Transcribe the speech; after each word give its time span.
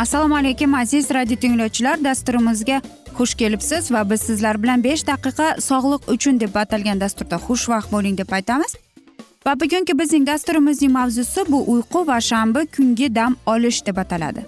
assalomu 0.00 0.36
alaykum 0.36 0.74
aziz 0.74 1.10
radio 1.10 1.36
tinglovchilar. 1.36 2.04
Dasturimizga 2.04 2.82
xush 3.18 3.34
kelibsiz 3.34 3.92
va 3.92 4.10
biz 4.10 4.20
sizlar 4.20 4.62
bilan 4.62 4.84
besh 4.84 5.02
daqiqa 5.06 5.48
sog'liq 5.60 6.08
uchun 6.14 6.40
deb 6.40 6.54
atalgan 6.62 7.00
dasturda 7.00 7.36
xushvaqt 7.46 7.92
bo'ling 7.92 8.16
deb 8.18 8.32
aytamiz. 8.38 8.72
Va 9.46 9.52
bugungi 9.60 9.98
bizning 9.98 10.26
dasturimizning 10.26 10.92
mavzusi 10.92 11.40
bu 11.52 11.58
uyqu 11.72 12.06
va 12.06 12.20
shanba 12.30 12.64
kungi 12.76 13.14
dam 13.14 13.36
olish 13.46 13.86
deb 13.86 13.96
ataladi. 13.96 14.46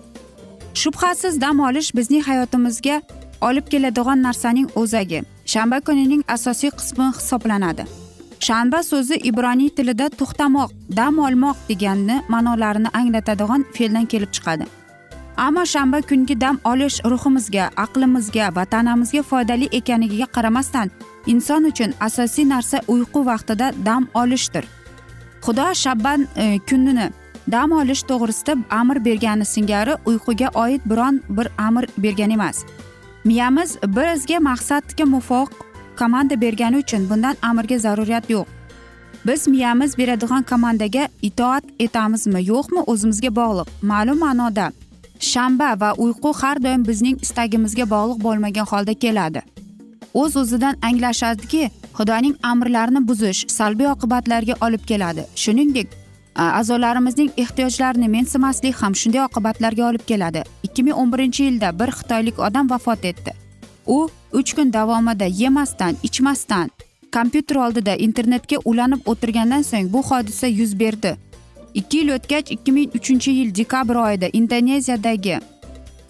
Shubhasiz 0.75 1.41
dam 1.41 1.61
olish 1.61 1.95
bizning 1.95 2.23
hayotimizga 2.29 3.03
olib 3.41 3.67
keladigan 3.73 4.23
narsaning 4.23 4.69
o'zagi. 4.75 5.23
Shanba 5.53 5.81
kunining 5.81 6.23
asosiy 6.29 6.71
qismi 6.71 7.07
hisoblanadi. 7.19 7.85
Shanba 8.47 8.83
so'zi 8.83 9.17
ibroniy 9.31 9.71
tilida 9.77 10.07
to'xtamoq 10.21 10.71
dam 10.97 11.19
olmoq 11.19 11.57
deganni 11.69 12.23
ma'nolarini 12.29 12.91
anglatadigan 13.01 13.67
fe'ldan 13.77 14.07
kelib 14.07 14.33
chiqadi. 14.39 14.82
Ammo 15.37 15.65
shanba 15.65 16.03
kungi 16.03 16.41
dam 16.41 16.61
olish 16.65 17.01
ruhimizga 17.05 17.71
aqlimizga 17.77 18.55
va 18.57 18.65
tanamizga 18.65 19.23
foydali 19.23 19.69
ekanligiga 19.79 20.27
qaramasdan 20.27 20.91
inson 21.27 21.65
uchun 21.65 21.95
asosiy 22.01 22.49
narsa 22.49 22.81
uyqu 22.89 23.27
vaqtida 23.27 23.73
dam 23.87 24.09
olishdir. 24.15 24.65
Xudo 25.45 25.75
shabban 25.75 26.29
e, 26.37 26.59
kunini 26.69 27.11
dam 27.51 27.73
olish 27.73 28.03
to'g'risida 28.03 28.57
amr 28.71 29.05
bergani 29.05 29.45
singari 29.45 29.95
uyquga 30.07 30.49
oid 30.55 30.81
biron 30.91 31.23
bir 31.29 31.49
amr 31.59 31.85
bergan 31.99 32.31
emas. 32.31 32.65
Miyamiz 33.25 33.77
bizga 33.87 34.39
maqsadga 34.41 35.05
muvofiq 35.05 35.49
komanda 35.99 36.41
bergani 36.41 36.77
uchun 36.77 37.11
bundan 37.11 37.37
amrga 37.43 37.79
zaruriyat 37.79 38.31
yo'q. 38.31 38.47
Biz 39.27 39.49
miyamiz 39.49 39.99
beradigan 39.99 40.43
komandaga 40.43 41.09
itoat 41.23 41.65
etamizmi 41.79 42.41
yo'qmi 42.53 42.81
o'zimizga 42.87 43.31
bog'liq. 43.37 43.69
Ma'lum 43.83 44.19
ma'noda 44.19 44.73
shanba 45.23 45.81
va 45.81 45.95
uyqu 46.05 46.35
har 46.41 46.63
doim 46.63 46.85
bizning 46.91 47.17
istagimizga 47.23 47.87
bog'liq 47.95 48.23
bo'lmagan 48.27 48.67
holda 48.73 48.95
keladi. 48.95 49.43
O'z 50.15 50.37
o'zidan 50.37 50.77
anglashadiki 50.89 51.71
xudoning 51.99 52.35
amrlarini 52.53 53.09
buzish 53.09 53.41
salbiy 53.57 53.89
oqibatlarga 53.95 54.55
olib 54.67 54.85
keladi. 54.91 55.27
Shuningdek 55.43 55.89
a'zolarimizning 56.37 57.31
ehtiyojlarini 57.37 58.09
mensimaslik 58.09 58.75
ham 58.83 58.95
shunday 58.95 59.25
oqibatlarga 59.29 59.89
olib 59.91 60.05
keladi. 60.11 60.43
Ikki 60.63 60.83
ming 60.83 60.97
o'n 61.01 61.13
birinchi 61.13 61.43
yilda 61.49 61.79
bir 61.79 61.91
xitoylik 61.99 62.39
odam 62.39 62.71
vafot 62.71 63.05
etdi. 63.05 63.33
U 63.87 64.09
uch 64.33 64.55
kun 64.57 64.73
davomida 64.73 65.25
yemasdan 65.25 65.97
ichmasdan 66.03 66.71
kompyuter 67.13 67.57
oldida 67.57 67.95
internetga 67.97 68.57
ulanib 68.65 69.01
o'tirgandan 69.07 69.63
so'ng 69.63 69.93
bu 69.93 70.03
hodisa 70.03 70.47
yuz 70.47 70.79
berdi. 70.81 71.17
Ikki 71.75 71.97
yil 71.99 72.15
o'tgach 72.17 72.53
ikki 72.57 72.73
ming 72.73 72.91
uchinchi 72.99 73.31
yil 73.39 73.55
dekabr 73.55 73.97
oyida 74.07 74.29
indoneziyadagi 74.41 75.39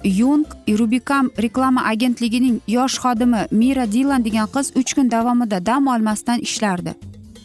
yung 0.05 0.45
rubikam 0.67 1.31
reklama 1.39 1.87
agentligining 1.87 2.61
yosh 2.67 2.99
xodimi 2.99 3.47
mira 3.51 3.87
dilan 3.87 4.25
degan 4.25 4.49
qiz 4.55 4.73
uch 4.77 4.95
kun 4.95 5.11
davomida 5.11 5.67
dam 5.67 5.87
olmasdan 5.87 6.39
ishlardi. 6.41 6.95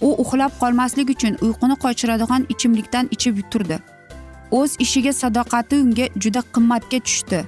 U 0.01 0.09
uxlab 0.21 0.51
qolmaslik 0.61 1.09
uchun 1.09 1.37
uyquni 1.41 1.75
qochiradigan 1.83 2.45
ichimlikdan 2.49 3.09
ichib 3.11 3.37
turdi. 3.51 3.77
O'z 4.51 4.75
ishiga 4.79 5.13
sadoqati 5.13 5.75
unga 5.83 6.05
juda 6.23 6.41
qimmatga 6.53 6.99
tushdi. 6.99 7.45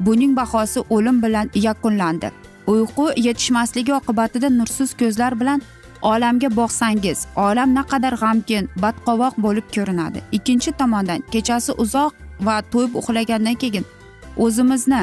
Buning 0.00 0.36
bahosi 0.36 0.80
o'lim 0.90 1.22
bilan 1.22 1.50
yakunlandi. 1.54 2.30
Uyqu 2.66 3.06
yetishmasligi 3.16 3.92
oqibatida 4.00 4.48
nursiz 4.58 4.94
ko'zlar 5.00 5.40
bilan 5.40 5.62
olamga 6.02 6.48
boqsangiz 6.58 7.26
olam 7.36 7.74
naqadar 7.78 8.14
g'amgin 8.22 8.68
badqovoq 8.82 9.34
bo'lib 9.44 9.66
ko'rinadi. 9.74 10.22
Ikkinchi 10.36 10.70
tomondan 10.80 11.20
kechasi 11.32 11.72
uzoq 11.84 12.12
va 12.46 12.56
to'yib 12.72 12.92
uxlagandan 13.00 13.56
keyin 13.62 13.84
o'zimizni 14.44 15.02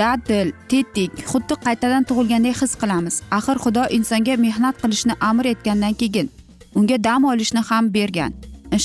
dadil 0.00 0.48
tetik 0.70 1.12
xuddi 1.30 1.54
qaytadan 1.64 2.02
tug'ilgandek 2.08 2.56
his 2.62 2.72
qilamiz. 2.80 3.22
Axir 3.38 3.56
xudo 3.64 3.84
insonga 3.96 4.34
mehnat 4.46 4.76
qilishni 4.82 5.14
amr 5.30 5.44
etgandan 5.54 5.94
keyin 6.00 6.26
unga 6.74 6.96
dam 7.04 7.24
olishni 7.24 7.62
ham 7.68 7.84
bergan. 7.96 8.32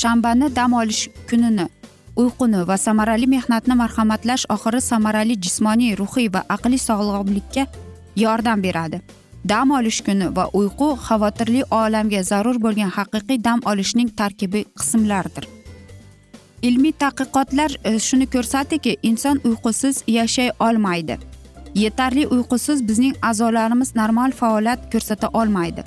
Shanbani 0.01 0.55
dam 0.55 0.73
olish 0.73 1.09
kunini 1.29 1.65
uyquni 2.15 2.67
va 2.67 2.77
samarali 2.77 3.27
mehnatni 3.35 3.75
marhamatlash 3.75 4.45
oxiri 4.55 4.81
samarali 4.81 5.35
jismoniy 5.45 5.97
ruhiy 6.01 6.27
va 6.33 6.41
aqliy 6.55 6.81
sog'lomlikka 6.87 7.63
yordam 8.23 8.63
beradi. 8.63 9.01
Dam 9.49 9.71
olish 9.79 10.01
kuni 10.07 10.35
va 10.35 10.45
uyqu 10.59 10.89
xavotirli 11.07 11.65
olamga 11.81 12.23
zarur 12.31 12.57
bo'lgan 12.65 12.95
haqiqiy 12.99 13.43
dam 13.49 13.59
olishning 13.71 14.09
tarkibiy 14.21 14.65
qismlaridir 14.79 15.47
ilmiy 16.63 16.93
tadqiqotlar 17.03 17.75
e, 17.83 17.99
shuni 17.99 18.27
ko'rsatdiki 18.35 18.95
inson 19.09 19.41
uyqusiz 19.49 20.03
yashay 20.07 20.49
olmaydi. 20.59 21.17
Yetarli 21.75 22.27
uyqusiz 22.27 22.87
bizning 22.87 23.15
a'zolarimiz 23.29 23.95
normal 23.95 24.31
faoliyat 24.31 24.91
ko'rsata 24.93 25.27
olmaydi. 25.39 25.83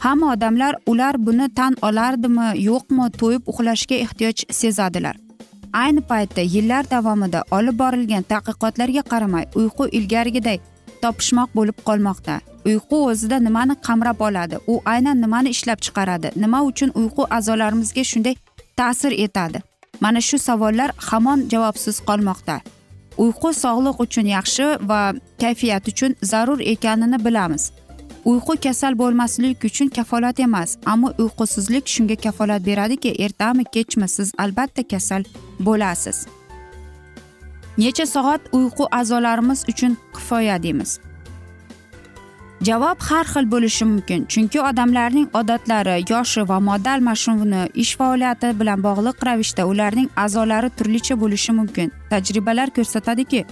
Hamma 0.00 0.32
odamlar 0.32 0.74
ular 0.86 1.14
buni 1.26 1.48
tan 1.54 1.76
olardimi 1.82 2.48
yo'qmi 2.68 3.06
to'yib 3.20 3.48
uxlashga 3.52 3.96
ehtiyoj 4.04 4.44
sezadilar. 4.60 5.16
Ayni 5.72 6.02
paytda 6.10 6.42
yillar 6.54 6.90
davomida 6.90 7.44
olib 7.50 7.78
borilgan 7.78 8.24
tadqiqotlarga 8.32 9.02
qaramay 9.12 9.44
uyqu 9.60 9.88
ilgarigiday 9.98 10.58
topishmoq 11.02 11.50
bo'lib 11.58 11.78
qolmoqda. 11.88 12.40
Uyqu 12.68 12.96
o'zida 13.10 13.38
nimani 13.46 13.74
qamrab 13.86 14.20
oladi? 14.28 14.56
U 14.66 14.74
aynan 14.84 15.20
nimani 15.24 15.48
ishlab 15.56 15.80
chiqaradi? 15.86 16.28
Nima 16.36 16.62
uchun 16.70 16.90
uyqu 17.00 17.26
a'zolarimizga 17.36 18.04
shunday 18.10 18.34
ta'sir 18.76 19.12
etadi? 19.26 19.62
Mana 20.00 20.20
shu 20.20 20.38
savollar 20.38 20.90
hamon 21.08 21.48
javobsiz 21.52 21.96
qolmoqda. 22.08 22.60
Uyqu 23.24 23.48
sog'liq 23.64 23.96
uchun 24.04 24.26
yaxshi 24.36 24.66
va 24.90 25.00
kayfiyat 25.42 25.88
uchun 25.92 26.16
zarur 26.22 26.60
ekanini 26.74 27.24
bilamiz. 27.24 27.70
Uyqu 28.24 28.54
kasal 28.64 28.98
bo'lmaslik 28.98 29.64
uchun 29.64 29.88
kafolat 29.96 30.40
emas 30.40 30.76
ammo 30.92 31.08
uyqusizlik 31.22 31.84
shunga 31.94 32.16
kafolat 32.24 32.66
beradiki 32.66 33.10
ertami 33.24 33.64
kechmi 33.74 34.08
siz 34.08 34.32
albatta 34.38 34.82
kasal 34.92 35.22
bo'lasiz. 35.60 36.26
Necha 37.78 38.06
soat 38.06 38.40
uyqu 38.52 38.84
a'zolarimiz 38.90 39.64
uchun 39.68 39.96
kifoya 40.14 40.62
deymiz. 40.62 41.00
Javob 42.66 42.98
har 43.08 43.26
xil 43.32 43.46
bo'lishi 43.50 43.84
mumkin 43.84 44.24
chunki 44.32 44.60
odamlarning 44.70 45.28
odatlari 45.40 46.04
yoshi 46.12 46.42
va 46.48 46.58
modda 46.68 46.90
almashinuvini 46.96 47.62
ish 47.82 47.92
faoliyati 47.98 48.48
bilan 48.60 48.82
bog'liq 48.86 49.22
ravishda 49.26 49.66
ularning 49.72 50.08
a'zolari 50.24 50.70
turlicha 50.78 51.14
bo'lishi 51.22 51.52
mumkin. 51.58 51.92
Tajribalar 52.10 52.68
ko'rsatadiki 52.76 53.44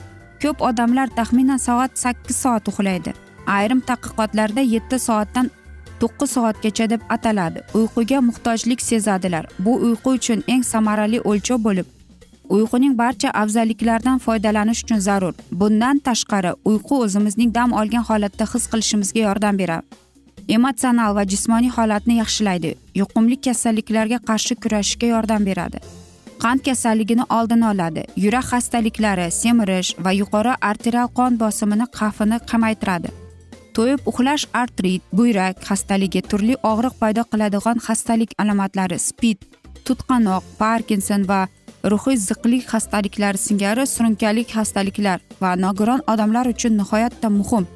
ko'p 0.43 0.58
odamlar 0.69 1.08
taxminan 1.19 1.61
soat 1.67 1.93
sakkiz 2.05 2.37
soat 2.37 2.69
uxlaydi. 2.69 3.14
Ayrim 3.58 3.81
tadqiqotlarda 3.88 4.62
yetti 4.75 4.99
soatdan 5.08 5.50
to'qqiz 6.00 6.31
soatgacha 6.37 6.90
deb 6.90 7.02
ataladi. 7.08 7.61
Uyquga 7.79 8.20
muhtojlik 8.29 8.81
sezadilar. 8.82 9.44
Bu 9.58 9.72
uyqu 9.87 10.11
uchun 10.19 10.43
eng 10.49 10.64
samarali 10.72 11.19
o'lchov 11.31 11.62
bo'lib 11.69 11.95
uyquning 12.48 12.94
barcha 12.98 13.31
afzalliklaridan 13.43 14.19
foydalanish 14.19 14.82
uchun 14.84 15.00
zarur. 15.08 15.34
Bundan 15.60 15.98
tashqari 15.98 16.52
uyqu 16.70 16.94
o'zimizning 17.04 17.54
dam 17.54 17.72
olgan 17.72 18.04
holatda 18.08 18.44
his 18.52 18.64
qilishimizga 18.72 19.20
yordam 19.28 19.58
beradi. 19.58 19.87
Emotsional 20.48 21.14
va 21.16 21.25
jismoniy 21.32 21.72
holatni 21.76 22.14
yaxshilaydi. 22.22 22.70
Yuqumli 23.00 23.37
kasalliklarga 23.46 24.19
qarshi 24.28 24.54
kurashishga 24.62 25.06
yordam 25.14 25.46
beradi. 25.48 25.78
Qand 26.43 26.60
kasalligini 26.69 27.25
oldini 27.37 27.66
oladi. 27.72 28.02
Yurak 28.25 28.46
xastaliklari 28.52 29.31
semirish 29.40 29.90
va 30.04 30.12
yuqori 30.20 30.54
arterial 30.70 31.08
qon 31.19 31.38
bosimini 31.43 31.87
xavfini 31.98 32.38
kamaytiradi. 32.50 33.10
To'yib 33.76 34.00
uxlash 34.10 34.44
artrit 34.62 35.02
buyrak 35.19 35.56
xastaligi 35.69 36.22
turli 36.31 36.54
og'riq 36.72 36.94
paydo 37.00 37.22
qiladigan 37.32 37.78
xastalik 37.87 38.31
alomatlari 38.43 38.98
spid 39.08 39.38
tutqanoq 39.87 40.44
parkinson 40.60 41.22
va 41.31 41.40
ruhiy 41.92 42.16
ziqlik 42.28 42.62
xastaliklari 42.72 43.38
singari 43.38 43.84
surunkali 43.94 44.42
xastaliklar 44.54 45.18
va 45.42 45.50
nogiron 45.64 46.00
odamlar 46.12 46.46
uchun 46.54 46.72
nihoyatda 46.80 47.28
muhim. 47.38 47.66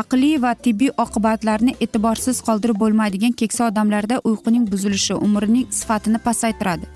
Aqliy 0.00 0.36
va 0.42 0.52
tibbiy 0.64 0.90
oqibatlarni 1.04 1.72
e'tiborsiz 1.84 2.42
qoldirib 2.46 2.78
bo'lmaydigan 2.82 3.32
keksa 3.40 3.68
odamlarda 3.70 4.20
uyquning 4.30 4.64
buzilishi 4.72 5.14
umrning 5.26 5.66
sifatini 5.78 6.18
pasaytiradi. 6.26 6.86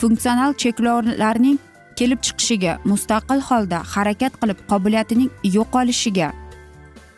Funksional 0.00 0.52
cheklovlarning 0.62 1.58
kelib 1.98 2.20
chiqishiga 2.26 2.72
mustaqil 2.90 3.40
holda 3.48 3.78
harakat 3.94 4.32
qilib 4.40 4.58
qobiliyatining 4.70 5.30
yo'qolishiga 5.56 6.28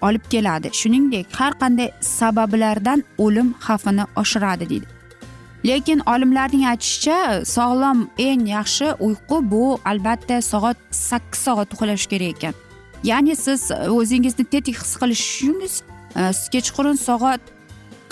olib 0.07 0.25
keladi. 0.33 0.69
Shuningdek 0.81 1.27
har 1.39 1.53
qanday 1.63 1.91
sabablardan 2.01 3.05
o'lim 3.25 3.49
xavfini 3.67 4.05
oshiradi 4.23 4.69
deydi. 4.73 5.00
Lekin 5.65 6.01
olimlarning 6.07 6.65
aytishicha 6.67 7.45
sog'lom 7.45 8.09
eng 8.19 8.47
yaxshi 8.49 8.87
uyqu 9.07 9.51
bu 9.51 9.79
albatta 9.85 10.43
soat 10.43 10.77
sakkiz 10.91 11.41
soat 11.41 11.75
uxlash 11.75 12.07
kerak 12.07 12.37
ekan. 12.37 12.55
Ya'ni 13.05 13.37
siz 13.37 13.71
o'zingizni 13.71 14.45
tetik 14.45 14.77
his 14.83 14.97
qilishingiz 15.01 15.75
kechqurun 16.53 16.97
soat 16.97 17.41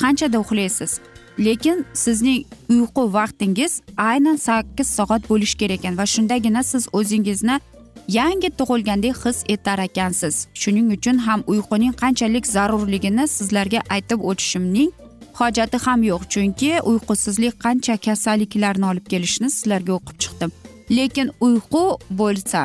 qanchada 0.03 0.39
uxlaysiz? 0.45 1.01
Lekin 1.39 1.87
sizning 1.95 2.45
uyqu 2.69 3.03
vaqtingiz 3.13 3.73
aynan 3.97 4.37
sakkiz 4.37 4.89
soat 4.99 5.23
bo'lishi 5.31 5.57
kerak 5.59 5.79
ekan 5.79 5.99
va 5.99 6.07
shundagina 6.07 6.63
siz 6.63 6.89
o'zingizni 6.93 7.61
yangi 8.09 8.51
tug'ilgandek 8.59 9.17
his 9.25 9.39
etar 9.49 9.79
ekansiz. 9.79 10.35
Shuning 10.55 10.89
uchun 10.97 11.17
ham 11.27 11.41
uyquning 11.47 11.93
qanchalik 12.03 12.47
zarurligini 12.47 13.29
sizlarga 13.29 13.81
aytib 13.95 14.21
o'tishimning 14.31 14.91
hojati 15.39 15.79
ham 15.85 16.03
yo'q 16.11 16.23
chunki 16.33 16.71
uyqusizlik 16.91 17.55
qancha 17.65 17.97
kasalliklarni 18.07 18.87
olib 18.91 19.07
kelishini 19.13 19.51
sizlarga 19.57 19.93
o'qib 19.99 20.17
chiqdim. 20.23 20.51
Lekin 20.99 21.29
uyqu 21.47 21.85
bo'lsa 22.21 22.63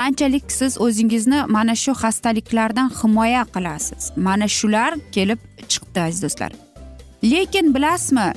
qanchalik 0.00 0.52
siz 0.58 0.72
o'zingizni 0.84 1.40
mana 1.56 1.74
shu 1.82 1.92
xastaliklardan 2.02 2.88
himoya 2.98 3.44
qilasiz? 3.54 4.02
Mana 4.26 4.48
shular 4.58 4.90
kelib 5.16 5.40
chiqdi 5.72 6.00
aziz 6.06 6.22
do'stlar. 6.24 6.52
Lekin 7.32 7.74
bilasizmi 7.74 8.28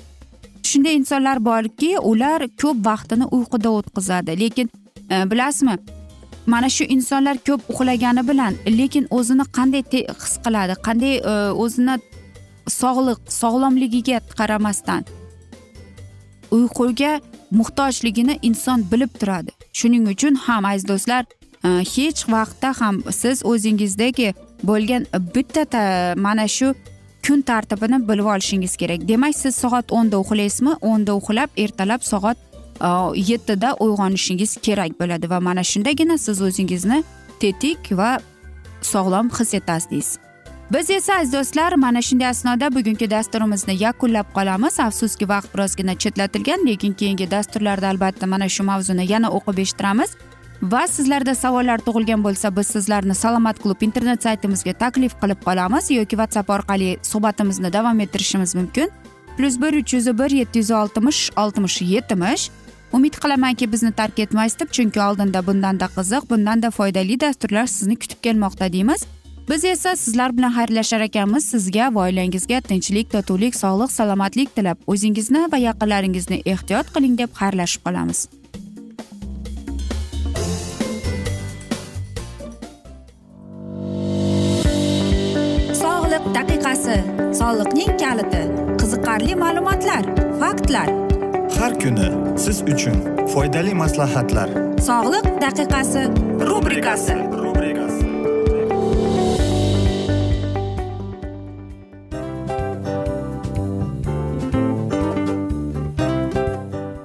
shunday 0.70 0.96
insonlar 1.00 1.38
borki 1.50 1.92
ular 2.12 2.40
ko'p 2.62 2.78
vaqtini 2.90 3.26
uyquda 3.36 3.70
o'tkazadi. 3.78 4.40
Lekin 4.44 4.68
e, 5.14 5.16
bilasizmi 5.32 5.76
mana 6.46 6.70
shu 6.70 6.84
insonlar 6.96 7.38
ko'p 7.48 7.62
uxlagani 7.72 8.28
bilan 8.30 8.54
lekin 8.80 9.08
o'zini 9.18 9.46
qanday 9.58 9.84
his 10.24 10.36
qiladi 10.46 10.74
qanday 10.88 11.16
e, 11.32 11.34
o'zini 11.64 11.96
sog'liq 12.68 13.20
sog'lomligiga 13.30 14.20
qaramasdan. 14.38 15.06
Uyquga 16.52 17.22
muhtojligini 17.52 18.40
inson 18.42 18.86
bilib 18.92 19.10
turadi. 19.20 19.52
Shuning 19.74 20.08
uchun 20.08 20.36
ham 20.36 20.66
aziz 20.66 20.88
do'stlar 20.88 21.26
e, 21.66 21.70
hech 21.94 22.22
vaqtda 22.36 22.74
ham 22.80 23.04
siz 23.12 23.46
o'zingizdagi 23.46 24.34
bo'lgan 24.64 25.06
bitta 25.36 26.16
mana 26.16 26.48
shu 26.48 26.76
kun 27.28 27.42
tartibini 27.42 28.08
bilib 28.10 28.26
olishingiz 28.26 28.78
kerak. 28.78 29.08
Demak 29.08 29.36
siz 29.36 29.56
soat 29.56 29.92
o'nda 29.92 30.20
uxlaysizmi? 30.24 30.74
O'nda 30.82 31.16
uxlab 31.16 31.50
ertalab 31.58 32.02
soat 32.02 32.38
e, 32.82 32.90
yettida 33.16 33.76
uyg'onishingiz 33.80 34.58
kerak 34.66 35.00
bo'ladi 35.00 35.30
va 35.30 35.40
mana 35.40 35.64
shundagina 35.64 36.18
siz 36.18 36.42
o'zingizni 36.42 37.04
tetik 37.40 37.92
va 37.92 38.20
sog'lom 38.82 39.30
his 39.40 39.54
etasiz 39.54 40.18
biz 40.74 40.90
esa 40.90 41.14
aziz 41.14 41.34
do'stlar 41.34 41.74
mana 41.74 42.02
shunday 42.02 42.28
asnoda 42.28 42.76
bugungi 42.76 43.10
dasturimizni 43.10 43.84
yakunlab 43.84 44.26
qolamiz. 44.34 44.80
Afsuski 44.80 45.30
vaqt 45.30 45.54
birozgina 45.54 45.96
chetlatilgan 45.98 46.66
lekin 46.68 46.94
keyingi 46.94 47.32
dasturlarda 47.32 47.88
albatta 47.88 48.28
mana 48.28 48.50
shu 48.50 48.64
mavzuni 48.64 49.12
yana 49.12 49.30
o'qib 49.38 49.58
eshittiramiz. 49.64 50.10
Va 50.74 50.88
sizlarda 50.88 51.36
savollar 51.36 51.78
tug'ilgan 51.78 52.24
bo'lsa 52.24 52.56
biz 52.58 52.68
sizlarni 52.68 53.16
salomat 53.16 53.60
klub 53.64 53.82
internet 53.82 54.24
saytimizga 54.24 54.74
taklif 54.74 55.14
qilib 55.22 55.40
qolamiz 55.48 55.92
yoki 55.92 56.16
whatsapp 56.22 56.50
orqali 56.50 56.98
suhbatimizni 57.12 57.74
davom 57.74 58.00
ettirishimiz 58.00 58.56
mumkin. 58.56 58.92
Plyus 59.38 59.62
bir 59.62 59.74
uch 59.82 59.94
yuz 59.94 60.08
bir 60.20 60.32
yetti 60.40 60.60
yuz 60.60 60.72
oltmish 60.72 61.32
oltmish 61.38 61.82
yetmish. 61.82 62.50
Umid 62.94 63.14
qilamanki 63.14 63.72
bizni 63.72 63.92
tark 63.92 64.20
etmaysiz 64.20 64.60
deb 64.60 64.70
chunki 64.72 65.02
oldinda 65.02 65.48
bundanda 65.48 65.86
qiziq 65.98 66.30
bundanda 66.30 66.72
foydali 66.72 67.20
dasturlar 67.20 67.66
sizni 67.66 67.96
kutib 67.96 68.20
kelmoqda 68.24 68.74
deymiz. 68.74 69.06
Biz 69.50 69.66
esa 69.66 69.96
sizlar 69.96 70.38
bilan 70.38 70.52
xayrlashar 70.52 71.02
ekanmiz. 71.02 71.46
Sizga 71.46 71.96
va 71.96 72.06
oilangizga 72.08 72.62
tinchlik 72.62 73.12
totuvlik 73.12 73.56
sog'lik 73.56 73.92
salomatlik 73.92 74.56
tilab 74.56 74.78
o'zingizni 74.88 75.42
va 75.52 75.58
yaqinlaringizni 75.58 76.42
ehtiyot 76.46 76.94
qiling 76.96 77.18
deb 77.18 77.30
xayrlashib 77.40 77.82
qolamiz. 77.88 78.20
Sog'liq 85.84 86.26
daqiqasi 86.38 86.98
soliqning 87.40 87.94
kaliti 88.04 88.44
qiziqarli 88.82 89.36
ma'lumotlar 89.44 90.04
faktlar. 90.42 90.90
Har 91.60 91.74
kuni 91.84 92.10
siz 92.44 92.58
uchun 92.74 92.98
foydali 93.34 93.74
maslahatlar. 93.84 94.50
Sog'liq 94.90 95.26
daqiqasi 95.46 96.02
rubrikasi 96.50 97.16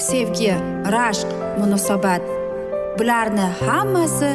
sevgi 0.00 0.54
rashq 0.92 1.28
munosabat. 1.58 2.22
Bularni 2.98 3.46
hammasi 3.66 4.30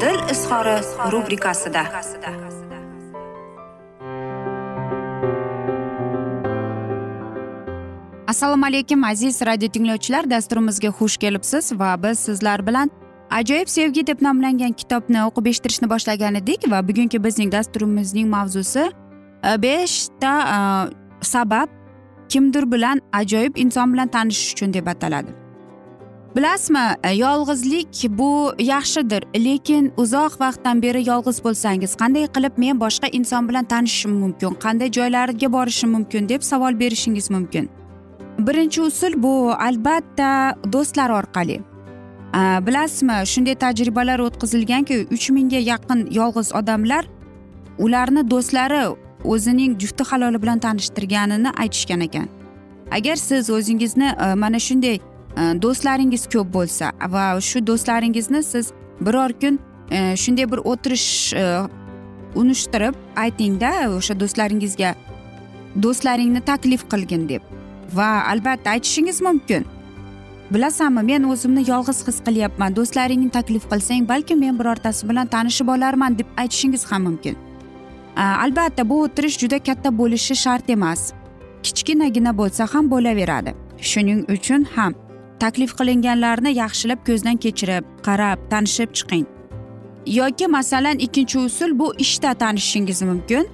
dil 0.00 0.20
izhori 0.32 0.76
rubrikasida. 1.12 1.82
Assalomu 8.28 8.66
alaykum 8.66 9.04
aziz 9.04 9.42
radio 9.42 9.68
tinglovchilar. 9.68 10.30
Dasturimizga 10.30 10.88
xush 10.88 11.16
kelibsiz 11.16 11.72
va 11.72 12.02
biz 12.02 12.18
sizlar 12.18 12.66
bilan 12.66 12.90
ajoyib 13.30 13.68
sevgi 13.68 14.06
deb 14.06 14.22
nomlangan 14.22 14.72
kitobni 14.72 15.22
o'qib 15.24 15.50
eshittirishni 15.52 15.88
boshlagan 15.90 16.38
edik 16.40 16.70
va 16.70 16.80
bugungi 16.88 17.22
bizning 17.24 17.52
dasturimizning 17.52 18.28
mavzusi 18.28 18.86
e, 18.86 19.62
beshta 19.62 20.32
e, 20.54 20.58
sabab 21.32 21.79
kimdir 22.32 22.72
bilan 22.72 23.02
ajoyib 23.12 23.56
inson 23.56 23.92
bilan 23.92 24.08
tanishish 24.08 24.52
uchun 24.54 24.74
deb 24.74 24.86
ataladi. 24.86 25.30
Bilasizmi 26.36 26.78
e, 27.04 27.10
yolg'izlik 27.10 28.06
bu 28.18 28.52
yaxshidir 28.58 29.22
lekin 29.44 29.92
uzoq 29.96 30.40
vaqtdan 30.40 30.82
beri 30.82 31.08
yolg'iz 31.08 31.38
bo'lsangiz 31.44 31.96
qanday 32.02 32.26
qilib 32.34 32.54
men 32.64 32.80
boshqa 32.80 33.08
inson 33.18 33.48
bilan 33.48 33.64
tanishishim 33.72 34.12
mumkin 34.22 34.54
qanday 34.64 34.92
joylarga 34.98 35.52
borishim 35.52 35.90
mumkin 35.90 36.28
deb 36.28 36.42
savol 36.42 36.80
berishingiz 36.80 37.30
mumkin. 37.30 37.68
Birinchi 38.38 38.80
usul 38.80 39.22
bu 39.22 39.52
albatta 39.68 40.30
do'stlar 40.72 41.10
orqali. 41.10 41.56
E, 42.38 42.40
bilasizmi 42.66 43.16
shunday 43.32 43.54
tajribalar 43.64 44.18
o'tkazilganki 44.26 45.06
uch 45.14 45.30
mingga 45.30 45.60
yaqin 45.72 46.08
yolg'iz 46.20 46.54
odamlar 46.54 47.04
ularni 47.78 48.30
do'stlari 48.30 48.82
o'zining 49.24 49.78
jufti 49.80 50.04
haloli 50.04 50.42
bilan 50.42 50.58
tanishtirganini 50.58 51.50
aytishgan 51.56 52.00
ekan. 52.00 52.28
Agar 52.90 53.16
siz 53.16 53.50
o'zingizni 53.50 54.14
e, 54.20 54.34
mana 54.34 54.58
shunday 54.58 54.94
e, 54.94 55.00
do'stlaringiz 55.62 56.26
ko'p 56.32 56.54
bo'lsa 56.54 56.92
va 57.14 57.40
shu 57.40 57.66
do'stlaringizni 57.66 58.42
siz 58.42 58.72
biror 59.00 59.32
kun 59.40 59.58
e, 59.90 60.16
shunday 60.16 60.50
bir 60.52 60.60
o'tirish 60.72 61.34
unishtirib 62.34 62.94
aytingda 63.16 63.70
o'sha 63.96 64.20
do'stlaringizga 64.20 64.94
do'stlaringni 65.82 66.40
taklif 66.40 66.82
qilgin 66.92 67.28
deb. 67.28 67.42
Va 67.94 68.10
albatta 68.32 68.70
aytishingiz 68.70 69.20
mumkin. 69.22 69.66
Bilasanmi 70.50 71.02
men 71.02 71.24
o'zimni 71.32 71.62
yolg'iz 71.70 72.06
his 72.06 72.18
qilyapman. 72.26 72.74
Do'stlaringni 72.76 73.30
taklif 73.30 73.68
qilsang 73.72 74.08
balki 74.08 74.34
men 74.34 74.58
birortasi 74.58 75.08
bilan 75.08 75.26
tanishib 75.26 75.68
olarman 75.68 76.18
deb 76.18 76.26
aytishingiz 76.36 76.84
ham 76.90 77.02
mumkin. 77.02 77.36
Albatta 78.16 78.88
bu 78.88 79.02
o'tirish 79.02 79.38
juda 79.38 79.58
katta 79.58 79.98
bo'lishi 79.98 80.36
shart 80.36 80.70
emas. 80.70 81.12
Kichkinagina 81.62 82.32
bo'lsa 82.38 82.66
ham 82.74 82.90
bo'laveradi. 82.90 83.54
Shuning 83.90 84.20
uchun 84.34 84.64
ham 84.74 84.94
taklif 85.40 85.72
qilinganlarni 85.78 86.50
yaxshilab 86.62 87.00
ko'zdan 87.08 87.36
kechirib 87.44 87.84
qarab 88.06 88.38
tanishib 88.50 88.90
chiqing. 88.98 89.26
Yoki 90.06 90.46
masalan 90.46 90.98
ikkinchi 91.06 91.38
usul 91.38 91.78
bu 91.78 91.94
ishda 91.98 92.34
tanishishingiz 92.34 93.02
mumkin. 93.02 93.48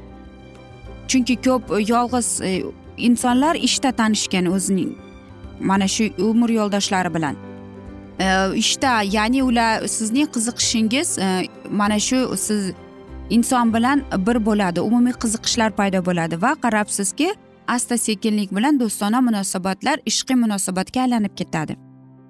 Chunki 1.09 1.37
ko'p 1.47 1.63
e, 1.71 1.83
yolg'iz 1.93 2.41
e, 2.41 2.63
insonlar 2.97 3.55
ishda 3.69 3.93
tanishgan 3.93 4.47
o'zining 4.47 4.93
mana 5.61 5.89
shu 5.89 6.05
umr 6.19 6.51
yo'ldoshlari 6.59 7.15
bilan. 7.15 7.37
E, 8.21 8.27
ishda 8.63 9.03
ya'ni 9.03 9.43
ular 9.43 9.89
sizning 9.97 10.29
qiziqishingiz 10.35 11.09
mana 11.71 11.99
shu 12.09 12.19
siz 12.47 12.73
inson 13.31 13.75
bilan 13.75 14.03
bir 14.27 14.39
bo'ladi 14.47 14.81
umumiy 14.81 15.13
qiziqishlar 15.13 15.71
paydo 15.79 16.05
bo'ladi 16.05 16.43
va 16.43 16.55
qarabsizki 16.65 17.35
asta 17.69 17.99
sekinlik 17.99 18.51
bilan 18.57 18.81
do'stona 18.81 19.21
munosabatlar 19.21 19.99
ishqiy 20.07 20.37
munosabatga 20.37 21.01
aylanib 21.01 21.35
ketadi. 21.37 21.77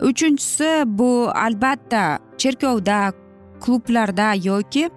Uchinchisi 0.00 0.71
bu 0.87 1.31
albatta 1.35 2.19
cherkovda 2.38 3.12
klublarda 3.61 4.29
yoki 4.45 4.91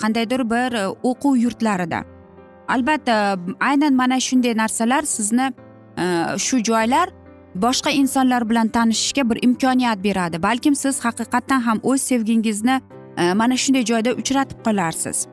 qandaydir 0.00 0.50
bir 0.50 0.72
e, 0.72 0.86
o'quv 1.02 1.36
yurtlarida. 1.36 2.04
Albatta 2.68 3.38
aynan 3.60 3.94
mana 3.94 4.20
shunday 4.20 4.56
narsalar 4.56 5.02
sizni 5.02 5.52
e, 5.98 6.04
shu 6.38 6.58
joylar 6.58 7.08
boshqa 7.54 7.90
insonlar 7.90 8.48
bilan 8.50 8.68
tanishishga 8.68 9.30
bir 9.30 9.38
imkoniyat 9.42 10.04
beradi. 10.04 10.42
Balkim 10.42 10.74
siz 10.74 11.04
haqiqatdan 11.04 11.60
ham 11.60 11.80
o'z 11.82 12.02
sevgingizni 12.02 12.80
mana 13.16 13.56
shunday 13.56 13.84
joyda 13.84 14.14
uchratib 14.14 14.58
qolarsiz. 14.66 15.26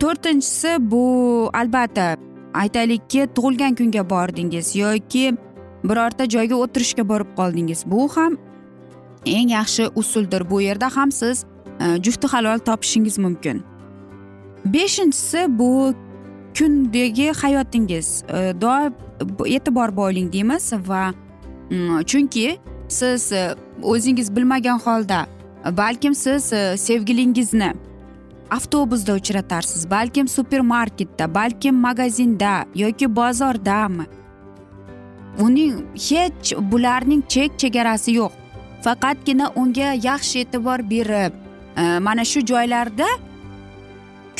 To'rtinchisi 0.00 0.76
bu 0.90 1.04
albatta 1.54 2.16
aytaylikki 2.54 3.28
tug'ilgan 3.36 3.74
kunga 3.74 4.10
bordingiz 4.10 4.76
yoki 4.76 5.34
birorta 5.84 6.28
joyga 6.28 6.56
o'tirishga 6.64 7.08
borib 7.08 7.30
qoldingiz. 7.36 7.84
Bu 7.86 8.08
ham 8.16 8.36
eng 9.26 9.50
yaxshi 9.50 9.88
usuldir. 9.94 10.50
Bu 10.50 10.60
yerda 10.60 10.96
ham 10.96 11.12
siz 11.12 11.44
e, 11.80 12.02
jufti 12.02 12.26
halol 12.26 12.58
topishingiz 12.58 13.18
mumkin. 13.18 13.62
Beshinchisi 14.64 15.46
bu 15.58 15.94
kundagi 16.58 17.32
hayotingiz 17.32 18.22
e, 18.28 18.60
doim 18.60 18.94
e'tibor 19.46 19.96
bo'ling 19.96 20.32
deymiz 20.32 20.72
va 20.72 21.12
mm, 21.70 22.02
chunki 22.04 22.58
siz 22.88 23.32
e, 23.32 23.54
o'zingiz 23.82 24.36
bilmagan 24.36 24.78
holda 24.78 25.26
balkim 25.72 26.14
siz 26.14 26.52
e, 26.52 26.76
sevgilingizni 26.76 27.72
avtobusda 28.50 29.14
uchratarsiz 29.14 29.90
balkim 29.90 30.28
supermarketda 30.28 31.34
balkim 31.34 31.74
magazinda 31.74 32.66
yoki 32.74 33.16
bozordami? 33.16 34.06
Uning 35.38 35.74
hech 35.94 36.54
bularning 36.72 37.22
chek 37.28 37.58
chegarasi 37.58 38.12
yo'q. 38.12 38.32
Faqatgina 38.82 39.52
unga 39.56 39.92
yaxshi 39.94 40.38
e'tibor 40.38 40.90
berib 40.90 41.32
e, 41.76 41.98
mana 41.98 42.24
shu 42.24 42.40
joylarda 42.40 43.06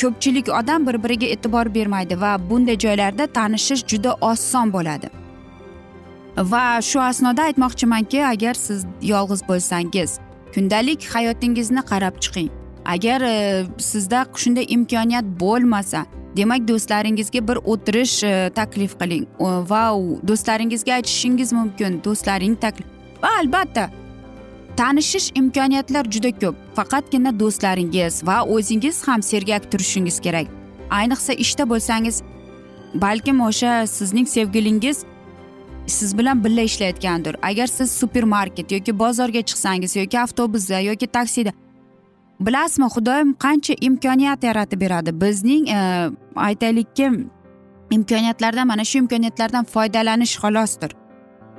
ko'pchilik 0.00 0.48
odam 0.48 0.86
bir 0.86 1.02
biriga 1.04 1.26
e'tibor 1.26 1.74
bermaydi 1.74 2.20
va 2.20 2.36
bunday 2.50 2.78
joylarda 2.78 3.26
tanishish 3.26 3.86
juda 3.86 4.14
oson 4.20 4.72
bo'ladi. 4.72 5.10
Va 6.38 6.82
shu 6.82 7.00
asnoda 7.00 7.42
aytmoqchimanki 7.42 8.24
agar 8.24 8.54
siz 8.54 8.86
yolg'iz 9.02 9.42
bo'lsangiz 9.48 10.18
kundalik 10.56 11.04
hayotingizni 11.14 11.82
qarab 11.90 12.14
chiqing. 12.24 12.50
Agar 12.84 13.20
e, 13.20 13.64
sizda 13.78 14.26
shunday 14.42 14.66
imkoniyat 14.76 15.26
bo'lmasa 15.40 16.06
demak 16.36 16.68
do'stlaringizga 16.68 17.40
bir 17.48 17.58
o'tirish 17.72 18.24
e, 18.24 18.50
taklif 18.58 18.92
qiling. 19.00 19.24
Va 19.72 19.82
do'stlaringizga 20.28 20.92
aytishingiz 20.98 21.52
mumkin 21.52 22.00
do'stlaring 22.04 22.54
taklif. 22.64 22.86
Va 23.22 23.30
albatta 23.40 23.90
tanishish 24.76 25.28
imkoniyatlar 25.40 26.04
juda 26.14 26.30
ko'p. 26.42 26.54
Faqatgina 26.78 27.32
do'stlaringiz 27.40 28.14
va 28.28 28.38
o'zingiz 28.54 28.96
ham 29.08 29.22
sergak 29.22 29.72
turishingiz 29.72 30.20
kerak. 30.20 30.46
Ayniqsa 30.90 31.32
ishda 31.44 31.64
bo'lsangiz 31.72 32.22
balkim 32.94 33.40
o'sha 33.48 33.86
sizning 33.86 34.28
sevgilingiz 34.36 34.98
siz 35.86 36.18
bilan 36.18 36.44
birga 36.44 36.60
ishlayotgandir. 36.60 37.36
Agar 37.42 37.66
siz 37.66 37.92
supermarket 37.92 38.72
yoki 38.72 38.98
bozorga 38.98 39.42
chiqsangiz 39.42 39.96
yoki 39.96 40.20
avtobusda 40.20 40.80
yoki 40.80 41.06
taksida 41.06 41.52
bilasizmi 42.40 42.84
xudoyim 42.84 43.34
qancha 43.34 43.74
imkoniyat 43.80 44.44
yaratib 44.44 44.80
beradi? 44.80 45.20
Bizning 45.20 45.68
e, 45.68 46.10
aytaylikki 46.36 47.10
imkoniyatlardan 47.90 48.66
mana 48.66 48.84
shu 48.84 48.98
imkoniyatlardan 48.98 49.64
foydalanish 49.64 50.38
xolosdir 50.42 50.90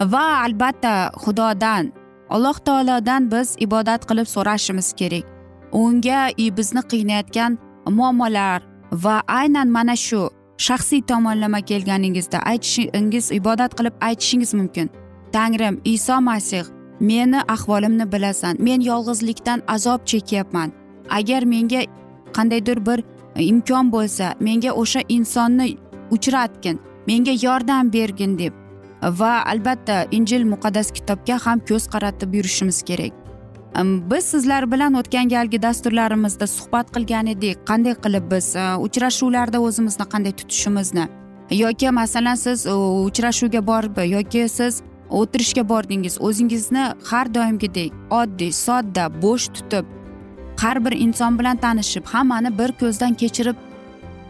va 0.02 0.26
albatta 0.46 1.12
xudodan 1.24 1.94
alloh 2.30 2.58
taolodan 2.66 3.32
biz 3.32 3.56
ibodat 3.60 4.06
qilib 4.10 4.28
so'rashimiz 4.36 4.94
kerak. 4.94 5.26
Unga 5.72 6.30
e, 6.30 6.58
bizni 6.58 6.82
qiynayotgan 6.92 7.58
muammolar 7.90 8.62
va 8.92 9.22
aynan 9.28 9.68
mana 9.68 9.96
shu 9.96 10.30
shaxsiy 10.58 11.02
tomonlama 11.02 11.62
kelganingizda 11.62 12.40
aytishingiz 12.40 13.32
ibodat 13.32 13.76
qilib 13.78 13.94
aytishingiz 14.02 14.54
mumkin. 14.54 14.90
Tangrim 15.32 15.82
iso 15.86 16.22
masih 16.22 16.66
meni 17.00 17.42
ahvolimni 17.48 18.12
bilasan. 18.12 18.58
Men 18.60 18.82
yolg'izlikdan 18.82 19.62
azob 19.68 20.06
chekyapman. 20.06 20.72
Agar 21.10 21.44
menga 21.44 21.82
qandaydir 22.34 22.86
bir 22.86 23.04
imkon 23.36 23.92
bo'lsa 23.92 24.36
menga 24.40 24.72
o'sha 24.72 25.02
insonni 25.10 25.78
uchratgin 26.12 26.80
menga 27.08 27.34
yordam 27.42 27.94
bergin 27.94 28.40
deb 28.40 28.54
va 29.02 29.44
albatta 29.46 30.06
injil 30.12 30.44
muqaddas 30.54 30.92
kitobga 30.92 31.38
ham 31.46 31.60
ko'z 31.70 31.88
qaratib 31.94 32.34
yurishimiz 32.34 32.82
kerak. 32.84 33.27
Biz 33.76 34.26
sizlar 34.26 34.72
bilan 34.72 34.94
o'tgan 34.94 35.30
galgi 35.30 35.62
dasturlarimizda 35.62 36.48
suhbat 36.48 36.92
qilgan 36.96 37.28
edik. 37.28 37.58
Qanday 37.68 37.96
qilib 38.04 38.32
biz 38.32 38.56
e, 38.56 38.76
uchrashuvlarda 38.76 39.60
o'zimizni 39.60 40.06
qanday 40.14 40.32
tutishimizni? 40.32 41.08
Yoki 41.52 41.92
masalan 41.92 42.36
siz 42.36 42.66
e, 42.66 42.74
uchrashuvga 43.10 43.68
borib 43.68 43.98
yoki 44.06 44.50
siz 44.50 44.82
o'tirishga 45.10 45.70
bordingiz 45.70 46.18
o'zingizni 46.22 46.86
har 47.10 47.34
doimgidek 47.34 47.94
oddiy 48.10 48.52
sodda 48.52 49.22
bo'sh 49.22 49.48
tutib 49.48 49.86
har 50.60 50.86
bir 50.86 50.92
inson 50.92 51.40
bilan 51.40 51.58
tanishib 51.58 52.06
hammani 52.06 52.58
bir 52.60 52.72
ko'zdan 52.82 53.14
kechirib 53.14 53.56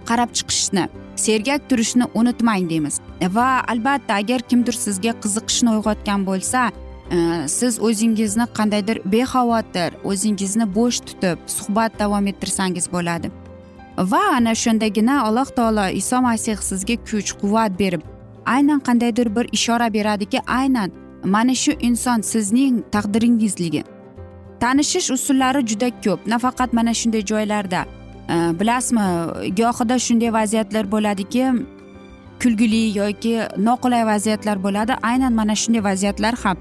qarab 0.05 0.29
chiqishni 0.37 0.87
sergak 1.15 1.69
turishni 1.69 2.05
unutmang 2.13 2.69
deymiz. 2.69 2.99
Va 3.21 3.63
albatta 3.67 4.13
agar 4.13 4.41
kimdir 4.49 4.73
sizga 4.73 5.13
qiziqishni 5.23 5.69
uyg'otgan 5.77 6.25
bo'lsa 6.29 6.69
Э, 7.11 7.47
siz 7.47 7.79
o'zingizni 7.79 8.45
qandaydir 8.57 8.97
bexavotir 9.05 9.93
o'zingizni 10.03 10.65
bo'sh 10.77 10.99
tutib 11.07 11.37
suhbat 11.47 11.99
davom 11.99 12.27
ettirsangiz 12.27 12.87
bo'ladi. 12.91 13.31
Va 14.11 14.23
ana 14.37 14.55
shundagina 14.55 15.21
alloh 15.27 15.45
taolo 15.57 15.87
iso 16.01 16.21
masih 16.21 16.57
sizga 16.69 16.95
kuch 17.09 17.31
quvvat 17.41 17.79
berib 17.79 18.01
aynan 18.45 18.79
qandaydir 18.87 19.35
bir 19.35 19.45
ishora 19.57 19.87
beradiki 19.93 20.39
aynan 20.47 20.91
mana 21.23 21.55
shu 21.55 21.71
inson 21.79 22.21
sizning 22.21 22.83
taqdiringizligi. 22.91 23.83
Tanishish 24.59 25.09
usullari 25.11 25.67
juda 25.69 25.89
ko'p 26.03 26.19
nafaqat 26.33 26.73
mana 26.73 26.93
shunday 26.93 27.23
joylarda. 27.31 27.81
Э, 28.29 28.59
bilasizmi 28.59 29.05
gohida 29.59 29.99
shunday 29.99 30.33
vaziyatlar 30.33 30.91
bo'ladiki 30.91 31.43
kulgili 32.41 32.97
yoki 32.99 33.35
noqulay 33.67 34.03
vaziyatlar 34.05 34.57
bo'ladi 34.65 34.93
aynan 35.09 35.33
mana 35.33 35.55
shunday 35.55 35.83
vaziyatlar 35.83 36.35
ham. 36.43 36.57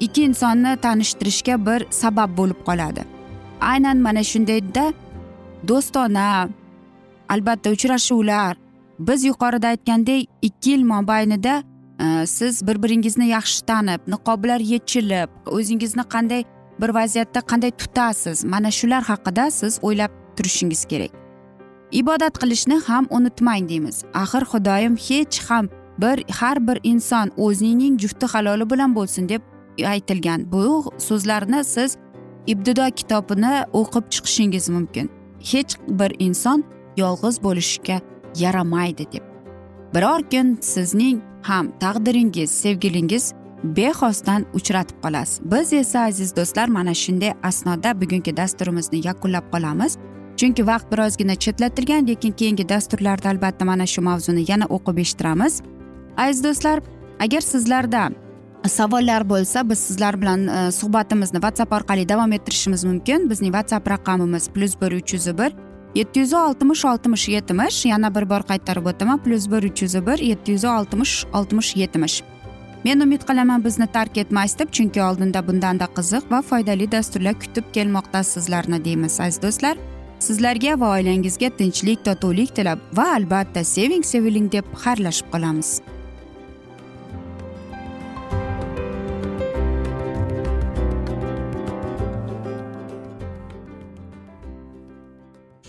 Ikki 0.00 0.22
insonni 0.22 0.76
tanishtirishga 0.76 1.66
bir 1.66 1.86
sabab 1.90 2.36
bo'lib 2.38 2.60
qoladi. 2.68 3.04
Aynan 3.60 3.98
mana 4.06 4.22
shundayda 4.24 4.92
do'stona 5.68 6.48
albatta 7.28 7.70
uchrashuvlar. 7.70 8.56
Biz 8.98 9.24
yuqorida 9.24 9.68
aytgandek 9.68 10.28
ikki 10.42 10.70
yil 10.70 10.82
mobaynida 10.84 11.62
e, 12.00 12.26
siz 12.26 12.66
bir 12.66 12.82
biringizni 12.82 13.28
yaxshi 13.28 13.60
tanib 13.66 14.00
niqoblar 14.06 14.60
yechilib 14.60 15.30
o'zingizni 15.46 16.04
qanday 16.14 16.44
bir 16.80 16.88
vaziyatda 16.88 17.40
qanday 17.40 17.70
tutasiz? 17.70 18.44
Mana 18.44 18.70
shular 18.70 19.02
haqida 19.02 19.50
siz 19.50 19.78
o'ylab 19.82 20.10
turishingiz 20.36 20.84
kerak. 20.84 21.10
Ibodat 21.92 22.38
qilishni 22.42 22.80
ham 22.88 23.06
unutmang 23.10 23.68
deymiz. 23.68 24.04
Axir 24.14 24.44
xudoyim 24.52 24.96
hech 24.96 25.38
ham 25.48 25.68
bir 25.98 26.24
har 26.38 26.66
bir 26.66 26.78
inson 26.82 27.30
o'zining 27.36 28.00
jufti 28.00 28.26
haloli 28.26 28.70
bilan 28.70 28.94
bo'lsin 28.94 29.28
deb 29.28 29.42
aytilgan 29.86 30.52
bu 30.52 30.92
so'zlarni 30.98 31.64
siz 31.64 31.96
ibtido 32.46 32.90
kitobini 32.90 33.64
o'qib 33.72 34.04
chiqishingiz 34.10 34.68
mumkin. 34.68 35.10
Hech 35.52 35.72
bir 35.88 36.12
inson 36.18 36.64
yolg'iz 36.96 37.42
bo'lishga 37.42 38.00
yaramaydi 38.36 39.04
deb. 39.12 39.24
Biror 39.94 40.22
kun 40.30 40.58
sizning 40.60 41.20
ham 41.42 41.72
taqdiringiz 41.80 42.50
sevgilingiz 42.50 43.32
bexosdan 43.64 44.46
uchratib 44.54 44.96
qolasiz. 45.02 45.40
Biz 45.52 45.72
esa 45.72 46.00
aziz 46.00 46.36
do'stlar 46.36 46.68
mana 46.68 46.94
shunday 46.94 47.32
asnoda 47.42 48.00
bugungi 48.00 48.36
dasturimizni 48.36 49.06
yakunlab 49.06 49.52
qolamiz. 49.52 49.98
Chunki 50.36 50.66
vaqt 50.66 50.92
birozgina 50.92 51.34
chetlatilgan 51.34 52.08
lekin 52.08 52.32
keyingi 52.32 52.68
dasturlarda 52.68 53.28
albatta 53.28 53.64
mana 53.64 53.86
shu 53.86 54.02
mavzuni 54.02 54.44
yana 54.50 54.64
o'qib 54.64 54.98
eshittiramiz. 54.98 55.62
Aziz 56.16 56.44
do'stlar 56.44 56.80
agar 57.20 57.40
sizlarda 57.40 58.10
savollar 58.68 59.28
bo'lsa 59.28 59.68
biz 59.70 59.78
sizlar 59.78 60.20
bilan 60.20 60.48
e, 60.48 60.72
suhbatimizni 60.72 61.40
whatsapp 61.40 61.72
orqali 61.72 62.08
davom 62.08 62.32
ettirishimiz 62.32 62.84
mumkin. 62.84 63.30
Bizning 63.30 63.52
whatsapp 63.52 63.90
raqamimiz 63.90 64.48
plyus 64.48 64.80
bir 64.80 64.92
uch 64.92 65.14
yuz 65.14 65.38
bir 65.38 65.52
yetti 65.94 66.20
yuz 66.20 66.32
oltmish 66.34 66.84
oltmish 66.84 67.28
yetmish 67.28 67.84
yana 67.86 68.14
bir 68.14 68.28
bor 68.30 68.42
qaytarib 68.50 68.86
o'taman 68.86 69.18
plyus 69.24 69.50
bir 69.50 69.62
uch 69.70 69.82
yuz 69.82 69.94
bir 70.06 70.18
yetti 70.18 70.52
yuz 70.52 70.64
oltmish 70.64 71.24
oltmish 71.32 71.76
yetmish 71.76 72.22
men 72.84 73.00
umid 73.00 73.22
qilaman 73.28 73.64
bizni 73.64 73.86
tark 73.86 74.18
etmaysiz 74.18 74.58
deb 74.58 74.70
chunki 74.72 75.02
oldinda 75.02 75.46
bundanda 75.48 75.88
qiziq 75.96 76.30
va 76.30 76.42
foydali 76.42 76.92
dasturlar 76.92 77.34
kutib 77.42 77.64
kelmoqda 77.72 78.22
sizlarni 78.22 78.84
deymiz 78.84 79.20
aziz 79.20 79.42
do'stlar. 79.42 79.76
Sizlarga 80.20 80.80
va 80.80 80.90
oilangizga 80.96 81.48
tinchlik 81.58 82.04
totuvlik 82.04 82.54
tilab 82.56 82.78
va 82.96 83.06
albatta 83.16 83.64
seving 83.64 84.04
seviling 84.04 84.52
deb 84.52 84.64
xayrlashib 84.84 85.32
qolamiz. 85.32 85.80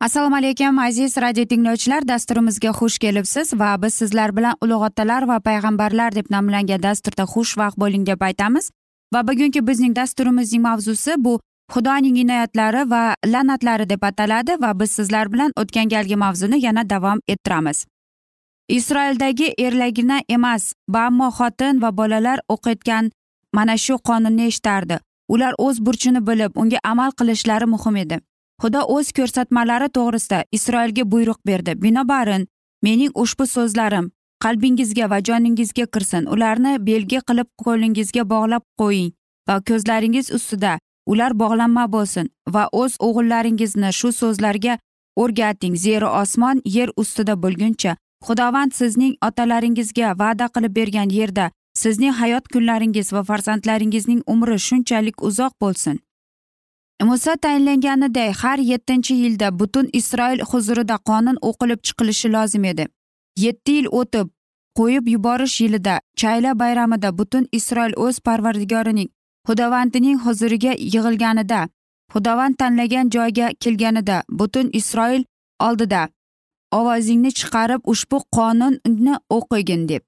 Assalomu 0.00 0.36
alaykum 0.36 0.78
aziz 0.78 1.16
radio 1.16 1.44
tinglovchilar. 1.44 2.08
Dasturimizga 2.08 2.70
xush 2.72 2.98
kelibsiz 2.98 3.52
va 3.60 3.82
biz 3.82 3.94
sizlar 3.94 4.36
bilan 4.36 4.54
ulug' 4.64 4.84
otalar 4.86 5.26
va 5.28 5.36
payg'ambarlar 5.40 6.14
deb 6.14 6.30
nomlangan 6.30 6.82
dasturda 6.82 7.24
xushvaqt 7.32 7.76
bo'ling 7.82 8.06
deb 8.06 8.22
aytamiz. 8.22 8.70
Va 9.14 9.20
bugungi 9.28 9.66
bizning 9.66 9.96
dasturimizning 9.96 10.62
mavzusi 10.62 11.14
bu 11.18 11.40
xudoning 11.74 12.16
inoyatlari 12.22 12.90
va 12.90 13.02
la'natlari 13.26 13.88
deb 13.90 14.02
ataladi 14.02 14.56
va 14.62 14.70
biz 14.80 14.90
sizlar 14.90 15.32
bilan 15.32 15.52
o'tgan 15.56 15.88
galgi 15.88 16.16
mavzuni 16.16 16.64
yana 16.64 16.90
davom 16.90 17.20
ettiramiz. 17.28 17.84
Isroildagi 18.68 19.54
erlagina 19.58 20.22
emas 20.28 20.72
ammo 20.94 21.28
xotin 21.38 21.82
va 21.82 21.96
bolalar 21.96 22.38
o'qiyotgan 22.48 23.10
mana 23.52 23.76
shu 23.76 23.94
qonunni 24.08 24.46
eshitardi. 24.46 24.98
Ular 25.28 25.54
o'z 25.58 25.76
burchini 25.86 26.26
bilib 26.26 26.52
unga 26.56 26.78
amal 26.84 27.10
qilishlari 27.18 27.66
muhim 27.66 27.96
edi. 27.96 28.20
Xudo 28.62 28.80
o'z 28.96 29.12
ko'rsatmalari 29.18 29.88
to'g'risida 29.96 30.44
isroilga 30.56 31.04
buyruq 31.12 31.40
berdi. 31.46 31.72
Binobarin 31.82 32.48
mening 32.82 33.12
ushbu 33.14 33.46
so'zlarim 33.46 34.10
qalbingizga 34.44 35.10
va 35.10 35.18
joningizga 35.28 35.86
kirsin. 35.94 36.26
Ularni 36.34 36.72
belgi 36.88 37.20
qilib 37.28 37.48
qo'lingizga 37.64 38.24
bog'lab 38.32 38.64
qo'ying 38.80 39.10
va 39.48 39.56
ko'zlaringiz 39.68 40.32
ustida 40.38 40.72
ular 41.06 41.32
bog'lanma 41.42 41.84
bo'lsin 41.94 42.26
va 42.54 42.64
o'z 42.82 42.92
o'g'illaringizni 43.06 43.90
shu 43.98 44.12
so'zlarga 44.20 44.78
o'rgating. 45.22 45.74
Zero 45.86 46.08
osmon 46.22 46.60
yer 46.76 46.88
ustida 47.02 47.34
bo'lguncha 47.44 47.96
xudovand 48.26 48.72
sizning 48.80 49.14
otalaringizga 49.28 50.12
va'da 50.22 50.46
qilib 50.54 50.76
bergan 50.78 51.08
yerda 51.18 51.50
sizning 51.82 52.14
hayot 52.20 52.44
kunlaringiz 52.52 53.12
va 53.12 53.22
farzandlaringizning 53.30 54.20
umri 54.34 54.58
shunchalik 54.68 55.22
uzoq 55.28 55.52
bo'lsin. 55.62 56.00
Muso 57.08 57.36
tayinlanganiday 57.36 58.32
har 58.32 58.58
yettinchi 58.58 59.14
yilda 59.14 59.58
butun 59.58 59.88
isroil 59.92 60.40
huzurida 60.50 60.96
qonun 61.08 61.36
o'qilib 61.48 61.80
chiqilishi 61.86 62.32
lozim 62.32 62.64
edi. 62.64 62.86
Yetti 63.36 63.72
yil 63.72 63.86
o'tib 64.00 64.28
qo'yib 64.78 65.08
yuborish 65.14 65.60
yilida 65.60 66.00
chayla 66.20 66.58
bayramida 66.58 67.18
butun 67.18 67.48
isroil 67.52 67.92
o'z 67.96 68.20
parvardigorining 68.26 69.08
xudovandining 69.48 70.18
huzuriga 70.24 70.72
yig'ilganida 70.78 71.60
xudovand 72.12 72.54
tanlagan 72.60 73.10
joyga 73.16 73.50
kelganida 73.62 74.22
butun 74.40 74.70
isroil 74.80 75.22
oldida 75.66 76.02
ovozingni 76.78 77.30
chiqarib 77.40 77.80
ushbu 77.92 78.22
qonunni 78.36 79.14
o'qigin 79.38 79.88
deb 79.88 80.02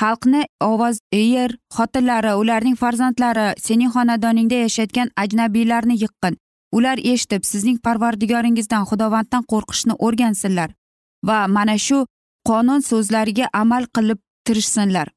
xalqni 0.00 0.42
ovoz 0.60 0.98
er 1.12 1.50
xotinlari 1.76 2.32
ularning 2.40 2.76
farzandlari 2.82 3.46
sening 3.66 3.90
xonadoningda 3.94 4.54
yashayotgan 4.64 5.08
ajnabiylarni 5.22 5.96
yiqqin. 6.02 6.34
Ular 6.76 6.98
eshitib 7.12 7.42
sizning 7.50 7.78
parvardigoringizdan 7.86 8.86
xudovanddan 8.90 9.44
qo'rqishni 9.52 9.94
o'rgansinlar 10.06 10.70
va 11.28 11.38
mana 11.56 11.76
shu 11.86 11.98
qonun 12.48 12.80
so'zlariga 12.90 13.46
amal 13.52 13.84
qilib 13.94 14.18
tirishsinlar. 14.46 15.08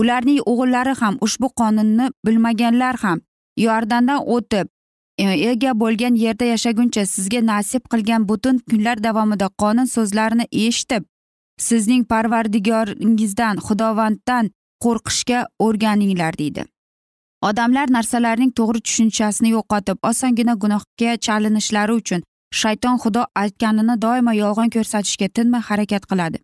Ularning 0.00 0.40
o'g'illari 0.50 0.94
ham 1.00 1.14
ushbu 1.26 1.48
qonunni 1.60 2.10
bilmaganlar 2.26 2.96
ham 3.04 3.18
yordandan 3.56 4.20
o'tib 4.36 4.66
e, 5.18 5.24
ega 5.50 5.72
bo'lgan 5.82 6.14
yerda 6.24 6.44
yashaguncha 6.44 7.06
sizga 7.14 7.40
nasib 7.52 7.82
qilgan 7.92 8.28
butun 8.30 8.58
kunlar 8.70 9.02
davomida 9.06 9.48
qonun 9.62 9.86
so'zlarini 9.94 10.46
eshitib 10.66 11.02
sizning 11.58 12.04
parvardigoringizdan 12.12 13.56
xudovanddan 13.66 14.50
qo'rqishga 14.84 15.46
o'rganinglar 15.66 16.38
deydi. 16.38 16.64
Odamlar 17.48 17.90
narsalarning 17.96 18.52
to'g'ri 18.58 18.80
tushunchasini 18.86 19.50
yo'qotib 19.56 19.98
osongina 20.10 20.54
gunohga 20.62 21.16
chalinishlari 21.26 21.92
uchun 22.00 22.22
shayton 22.60 22.96
xudo 23.02 23.22
aytganini 23.42 23.96
doimo 24.04 24.32
yolg'on 24.42 24.70
ko'rsatishga 24.76 25.28
tinmay 25.36 25.62
harakat 25.68 26.06
qiladi. 26.10 26.38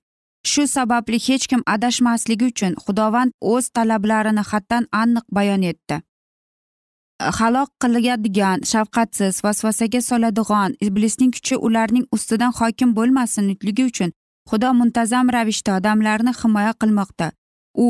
Shu 0.50 0.62
sababli 0.76 1.18
hech 1.26 1.46
kim 1.50 1.62
adashmasligi 1.74 2.46
uchun 2.52 2.72
xudovand 2.84 3.32
o'z 3.52 3.64
talablarini 3.76 4.44
haddan 4.50 4.84
aniq 5.02 5.26
bayon 5.36 5.62
etdi. 5.72 5.96
Halok 7.38 7.70
qiladigan 7.82 8.58
shafqatsiz 8.70 9.34
vasvasaga 9.44 10.00
soladigan 10.10 10.70
iblisning 10.86 11.32
kuchi 11.36 11.56
ularning 11.66 12.06
ustidan 12.16 12.52
hokim 12.60 12.90
bo'lmasinligi 12.98 13.84
uchun 13.90 14.10
xudo 14.48 14.70
muntazam 14.80 15.26
ravishda 15.34 15.76
odamlarni 15.78 16.32
himoya 16.42 16.72
qilmoqda. 16.80 17.32
U 17.86 17.88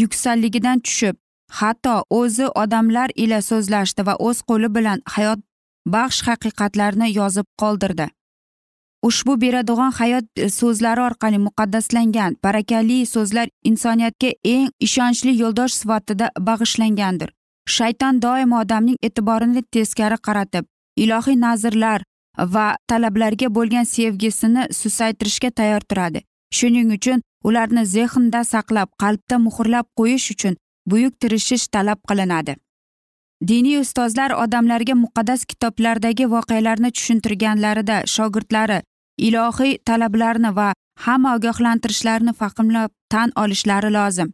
yuksakligidan 0.00 0.80
tushib 0.86 1.16
hatto 1.58 1.94
o'zi 2.20 2.46
odamlar 2.62 3.10
ila 3.24 3.38
so'zlashdi 3.50 4.06
va 4.08 4.14
o'z 4.28 4.38
qo'li 4.48 4.68
bilan 4.76 5.02
hayot 5.14 5.40
baxsh 5.94 6.22
haqiqatlarni 6.28 7.12
yozib 7.18 7.46
qoldirdi. 7.62 8.06
Ushbu 9.08 9.40
beradigan 9.40 9.92
hayot 9.98 10.26
e, 10.36 10.48
so'zlari 10.58 11.00
orqali 11.08 11.38
muqaddaslangan 11.46 12.36
barakali 12.44 12.98
so'zlar 13.14 13.48
insoniyatga 13.70 14.30
eng 14.54 14.68
ishonchli 14.86 15.32
yo'ldosh 15.42 15.74
sifatida 15.80 16.26
bag'ishlangandir. 16.48 17.30
Shayton 17.76 18.20
doimo 18.24 18.60
odamning 18.64 18.98
e'tiborini 19.06 19.62
teskari 19.74 20.18
qaratib 20.26 20.64
ilohiy 21.04 21.38
nazrlar 21.46 22.04
va 22.38 22.76
talablarga 22.88 23.48
bo'lgan 23.54 23.84
sevgisini 23.84 24.66
susaytirishga 24.72 25.50
tayyor 25.50 25.80
turadi. 25.80 26.20
Shuning 26.52 26.92
uchun 26.92 27.22
ularni 27.44 27.84
zehnda 27.86 28.44
saqlab 28.44 28.88
qalbda 29.02 29.38
muhrlab 29.46 29.86
qo'yish 29.98 30.30
uchun 30.34 30.56
buyuk 30.86 31.14
tirishish 31.20 31.68
talab 31.68 32.00
qilinadi. 32.08 32.56
Diniy 33.48 33.78
ustozlar 33.80 34.30
odamlarga 34.44 34.94
muqaddas 35.04 35.44
kitoblardagi 35.50 36.26
voqealarni 36.34 36.90
tushuntirganlarida 36.96 37.96
shogirdlari 38.14 38.82
ilohiy 39.28 39.78
talablarni 39.88 40.50
va 40.56 40.68
hamma 41.04 41.34
ogohlantirishlarni 41.36 42.32
fahmlab 42.40 42.90
tan 43.12 43.32
olishlari 43.42 43.90
lozim. 43.98 44.32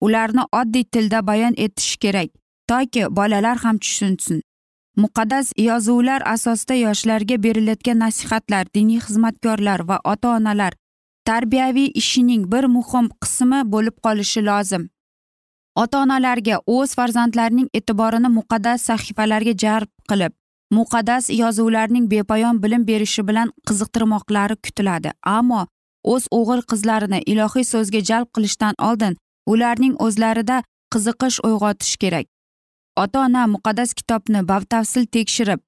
Ularni 0.00 0.44
oddiy 0.60 0.84
tilda 0.84 1.26
bayon 1.26 1.54
etish 1.56 1.96
kerak 1.96 2.30
toki 2.68 3.02
bolalar 3.16 3.56
ham 3.64 3.78
tushunsin. 3.78 4.42
Muqaddas 4.96 5.52
yozuvlar 5.58 6.22
asosida 6.34 6.74
yoshlarga 6.74 7.36
berilayotgan 7.42 7.98
nasihatlar 7.98 8.66
diniy 8.74 9.00
xizmatkorlar 9.06 9.80
va 9.88 10.00
ota 10.04 10.28
onalar 10.36 10.72
tarbiyaviy 11.24 11.90
ishining 11.94 12.44
bir 12.52 12.64
muhim 12.76 13.08
qismi 13.22 13.60
bo'lib 13.72 13.96
qolishi 14.04 14.40
lozim. 14.48 14.88
Ota 15.82 16.02
onalarga 16.04 16.56
o'z 16.66 16.94
farzandlarining 16.98 17.68
e'tiborini 17.78 18.30
muqaddas 18.38 18.88
sahifalarga 18.88 19.54
jalb 19.64 19.90
qilib 20.10 20.32
muqaddas 20.78 21.30
yozuvlarning 21.42 22.10
bepoyon 22.10 22.62
bilim 22.62 22.86
berishi 22.90 23.22
bilan 23.28 23.52
qiziqtirmoqlari 23.68 24.56
kutiladi. 24.64 25.10
Ammo 25.22 25.62
o'z 26.12 26.24
o'g'il 26.38 26.62
qizlarini 26.70 27.20
ilohiy 27.32 27.64
so'zga 27.72 28.00
jalb 28.10 28.28
qilishdan 28.34 28.74
oldin 28.88 29.16
ularning 29.52 29.94
o'zlarida 30.06 30.62
qiziqish 30.92 31.38
uyg'otish 31.48 31.96
kerak. 32.02 32.26
Ota 32.96 33.20
ona 33.26 33.46
muqaddas 33.46 33.94
kitobni 33.94 34.48
batafsil 34.48 35.06
tekshirib 35.06 35.60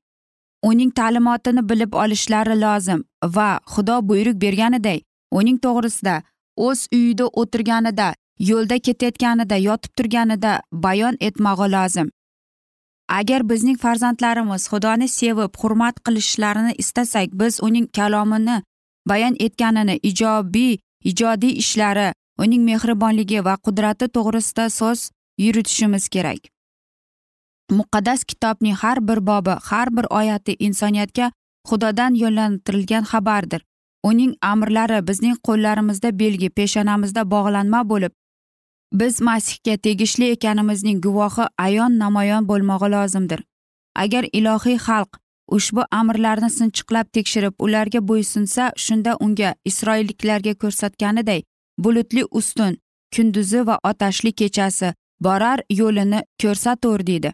uning 0.70 0.90
ta'limotini 0.98 1.68
bilib 1.68 1.92
olishlari 2.02 2.56
lozim 2.60 3.04
va 3.36 3.48
xudo 3.74 3.96
buyruq 4.08 4.36
berganiday 4.44 5.00
uning 5.38 5.58
to'g'risida 5.64 6.22
o'z 6.66 6.88
uyida 6.92 7.26
o'tirganida 7.40 8.08
yo'lda 8.50 8.78
ketayotganida 8.78 9.56
yotib 9.68 9.92
turganida 9.98 10.52
bayon 10.72 11.16
etmog'i 11.20 11.70
lozim. 11.76 12.08
Agar 13.08 13.48
bizning 13.50 13.78
farzandlarimiz 13.84 14.68
xudoni 14.72 15.08
sevib 15.08 15.52
hurmat 15.60 16.00
qilishlarini 16.06 16.72
istasak 16.82 17.28
biz 17.40 17.60
uning 17.62 17.86
kalomini 17.96 18.62
bayon 19.06 19.36
etganini 19.46 19.98
ijobiy 20.02 20.78
ijodiy 21.10 21.58
ishlari 21.62 22.08
uning 22.38 22.62
mehribonligi 22.70 23.44
va 23.44 23.54
qudrati 23.56 24.08
to'g'risida 24.16 24.70
so'z 24.70 25.10
yuritishimiz 25.38 26.08
kerak. 26.08 26.53
Muqaddas 27.70 28.24
kitobning 28.24 28.74
har 28.74 28.98
bir 29.08 29.26
bobi 29.26 29.54
har 29.70 29.88
bir 29.96 30.06
oyati 30.10 30.56
insoniyatga 30.58 31.32
xudodan 31.68 32.14
yo'llantirilgan 32.14 33.04
xabardir. 33.12 33.62
Uning 34.04 34.34
amrlari 34.42 35.06
bizning 35.08 35.36
qo'llarimizda 35.46 36.18
belgi 36.18 36.50
peshonamizda 36.50 37.30
bog'lanma 37.30 37.80
bo'lib 37.90 38.12
biz 39.00 39.20
masihga 39.20 39.76
tegishli 39.76 40.30
ekanimizning 40.30 41.00
guvohi 41.06 41.44
ayon 41.58 41.98
namoyon 41.98 42.48
bo'lmog'i 42.48 42.88
lozimdir. 42.94 43.40
Agar 43.94 44.24
ilohiy 44.32 44.78
xalq 44.86 45.18
ushbu 45.56 45.82
amrlarni 45.90 46.50
sinchiqlab 46.50 47.06
tekshirib 47.16 47.54
ularga 47.58 48.00
bo'ysunsa 48.10 48.70
shunda 48.84 49.16
unga 49.24 49.54
isroilliklarga 49.70 50.54
ko'rsatganiday 50.62 51.40
bulutli 51.78 52.24
ustun 52.40 52.76
kunduzi 53.16 53.66
va 53.66 53.78
otashli 53.90 54.32
kechasi 54.40 54.92
borar 55.26 55.58
yo'lini 55.80 56.20
ko'rsatur 56.42 57.06
deydi. 57.06 57.32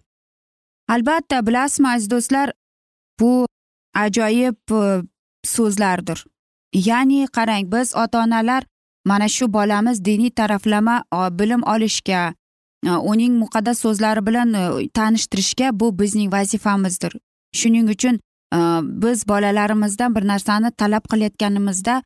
Albatta 0.91 1.47
bilasizmi 1.47 1.89
aziz 1.89 2.11
do'stlar 2.11 2.53
bu 3.21 3.47
ajoyib 3.95 4.73
e, 4.73 5.03
so'zlardir. 5.45 6.25
Ya'ni 6.75 7.27
qarang 7.37 7.73
biz 7.73 7.97
ota 7.97 8.25
onalar 8.25 8.65
mana 9.05 9.29
shu 9.29 9.53
bolamiz 9.53 10.05
diniy 10.05 10.31
taraflama 10.31 11.05
bilim 11.39 11.63
olishga 11.63 12.35
e, 12.87 12.91
uning 12.91 13.33
muqaddas 13.43 13.79
so'zlari 13.79 14.27
bilan 14.27 14.55
e, 14.55 14.89
tanishtirishga 14.89 15.71
bu 15.81 15.99
bizning 15.99 16.33
vazifamizdir. 16.33 17.13
Shuning 17.53 17.91
uchun 17.91 18.21
biz 19.03 19.29
bolalarimizdan 19.29 20.15
bir 20.15 20.27
narsani 20.27 20.71
talab 20.71 21.05
qilayotganimizda 21.11 22.03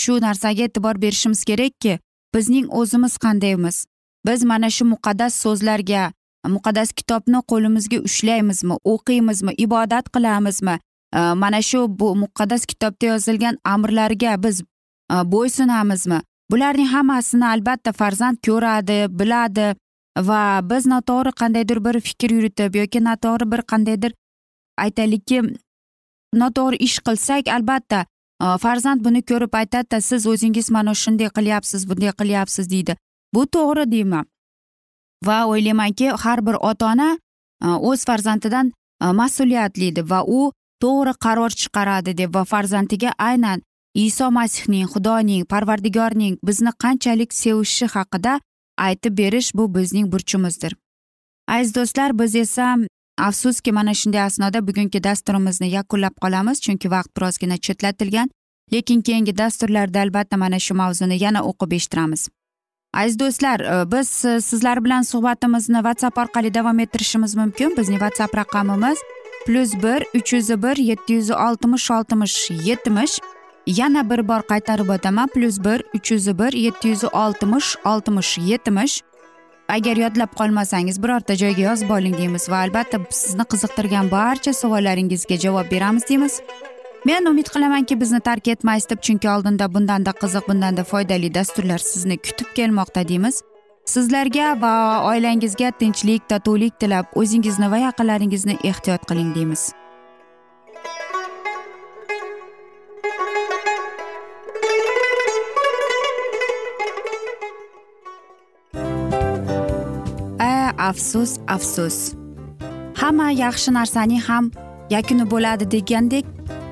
shu 0.00 0.20
narsaga 0.20 0.62
e'tibor 0.62 1.02
berishimiz 1.02 1.44
kerakki 1.44 1.98
bizning 2.34 2.66
o'zimiz 2.70 3.18
qandaymiz? 3.18 3.86
Biz 4.26 4.44
mana 4.44 4.70
shu 4.70 4.84
muqaddas 4.84 5.34
so'zlarga 5.34 6.12
muqaddas 6.48 6.92
kitobni 6.92 7.42
qo'limizga 7.50 7.98
ushlaymizmi 8.08 8.76
o'qiymizmi 8.84 9.52
ibodat 9.58 10.08
qilamizmi? 10.14 10.78
Mana 11.14 11.62
shu 11.62 11.86
bu 11.88 12.14
muqaddas 12.16 12.66
kitobda 12.66 13.06
yozilgan 13.06 13.58
amrlarga 13.64 14.42
biz 14.42 14.60
e, 14.60 15.14
bo'ysunamizmi? 15.32 16.20
Bularning 16.50 16.88
hammasini 16.88 17.46
albatta 17.46 17.92
farzand 17.92 18.38
ko'radi 18.46 19.06
biladi 19.18 19.74
va 20.28 20.60
biz 20.70 20.86
noto'g'ri 20.86 21.32
qandaydir 21.40 21.84
bir 21.84 22.00
fikr 22.00 22.30
yuritib 22.36 22.74
yoki 22.74 23.04
noto'g'ri 23.04 23.50
bir 23.52 23.62
qandaydir 23.72 24.14
aytaylikki 24.84 25.42
noto'g'ri 26.42 26.76
ish 26.86 26.98
qilsak 27.06 27.50
albatta 27.56 28.04
e, 28.42 28.58
farzand 28.64 29.04
buni 29.04 29.22
ko'rib 29.22 29.54
aytadida 29.62 30.00
siz 30.00 30.26
o'zingiz 30.26 30.70
mana 30.70 30.94
shunday 31.02 31.30
qilyapsiz 31.38 31.88
bunday 31.90 32.12
qilyapsiz 32.20 32.70
deydi. 32.70 32.96
Bu 33.34 33.46
to'g'ri 33.46 33.90
deyman. 33.90 34.26
Va 35.26 35.38
o'ylaymanki 35.46 36.10
har 36.24 36.46
bir 36.46 36.56
ota 36.70 36.92
ona 36.92 37.08
e, 37.64 37.66
o'z 37.66 38.04
farzandidan 38.04 38.72
e, 39.02 39.06
mas'uliyatlidir 39.20 40.04
va 40.10 40.20
u 40.38 40.52
to'g'ri 40.82 41.14
qaror 41.24 41.50
chiqaradi 41.60 42.16
deb 42.20 42.34
va 42.34 42.44
farzandiga 42.44 43.10
aynan 43.18 43.62
iso 43.94 44.30
masihning 44.30 44.86
xudoning 44.92 45.44
parvardigorning 45.52 46.38
bizni 46.46 46.72
qanchalik 46.84 47.32
sevishi 47.34 47.86
haqida 47.86 48.40
aytib 48.78 49.18
berish 49.18 49.54
bu 49.54 49.74
bizning 49.74 50.12
burchimizdir. 50.12 50.76
Aziz 51.48 51.74
do'stlar 51.74 52.18
biz 52.18 52.34
esa 52.34 52.76
afsuski 53.18 53.72
mana 53.72 53.94
shunday 53.94 54.22
asnoda 54.22 54.66
bugungi 54.68 55.04
dasturimizni 55.04 55.68
yakunlab 55.70 56.14
qolamiz 56.22 56.60
chunki 56.64 56.90
vaqt 56.90 57.16
birozgina 57.16 57.56
chetlatilgan. 57.56 58.30
Lekin 58.72 59.02
keyingi 59.02 59.38
dasturlarda 59.38 60.00
albatta 60.00 60.36
mana 60.36 60.58
shu 60.58 60.74
mavzuni 60.74 61.22
yana 61.22 61.40
o'qib 61.50 61.72
eshittiramiz. 61.72 62.28
Aziz 62.92 63.18
do'stlar 63.18 63.60
e, 63.60 63.92
biz 63.92 64.24
e, 64.24 64.40
sizlar 64.40 64.84
bilan 64.84 65.02
suhbatimizni 65.02 65.76
whatsapp 65.76 66.18
orqali 66.18 66.54
davom 66.54 66.78
ettirishimiz 66.78 67.36
mumkin. 67.36 67.76
Bizning 67.76 67.98
whatsapp 67.98 68.36
raqamimiz 68.36 68.98
plyus 69.46 69.74
bir 69.74 70.04
uch 70.14 70.32
yuz 70.32 70.48
bir 70.62 70.76
yetti 70.76 71.12
yuz 71.12 71.30
oltmish 71.30 71.90
oltmish 71.90 72.50
yetmish. 72.50 73.20
Yana 73.66 74.10
bir 74.10 74.28
bor 74.28 74.42
qaytarib 74.52 74.88
o'taman 74.88 75.28
plyus 75.28 75.58
bir 75.64 75.84
uch 75.94 76.10
yuz 76.12 76.38
bir 76.38 76.52
yetti 76.52 76.88
yuz 76.88 77.04
oltmish 77.04 77.76
oltmish 77.84 78.38
yetmish. 78.38 79.02
Agar 79.68 79.96
yodlab 79.96 80.32
qolmasangiz 80.38 81.02
birorta 81.02 81.34
joyga 81.34 81.62
yozib 81.62 81.90
oling 81.90 82.18
deymiz 82.18 82.48
va 82.50 82.56
albatta 82.64 82.98
sizni 83.10 83.44
qiziqtirgan 83.52 84.10
barcha 84.10 84.52
savollaringizga 84.52 85.36
javob 85.36 85.70
beramiz 85.70 86.08
deymiz. 86.08 86.40
Men 87.04 87.26
umid 87.26 87.48
qilamanki 87.54 88.00
bizni 88.00 88.20
tark 88.20 88.48
etmaysiz 88.48 88.90
deb 88.90 89.00
chunki 89.06 89.28
oldinda 89.30 89.74
bundanda 89.74 90.12
qiziq 90.22 90.48
bundanda 90.48 90.84
foydali 90.84 91.34
dasturlar 91.34 91.78
sizni 91.78 92.16
kutib 92.16 92.54
kelmoqda 92.54 93.08
deymiz. 93.08 93.42
Sizlarga 93.84 94.54
va 94.62 94.72
oilangizga 95.10 95.70
tinchlik 95.80 96.28
totuvlik 96.28 96.80
tilab 96.80 97.06
o'zingizni 97.22 97.70
va 97.70 97.78
yaqinlaringizni 97.86 98.58
ehtiyot 98.72 99.06
qiling 99.12 99.34
deymiz. 99.34 99.72
Afsus 110.90 111.32
afsus. 111.46 111.96
Hamma 113.00 113.26
yaxshi 113.30 113.70
narsaning 113.76 114.22
ham 114.28 114.50
yakuni 114.90 115.26
bo'ladi 115.32 115.68
degandek 115.74 116.24